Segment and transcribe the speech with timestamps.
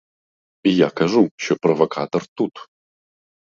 [0.71, 2.67] Я кажу, що провокатор тут.